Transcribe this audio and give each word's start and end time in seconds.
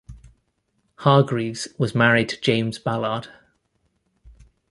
Hargreaves 0.95 1.67
was 1.77 1.93
married 1.93 2.27
to 2.29 2.41
James 2.41 2.79
Ballard. 2.79 3.27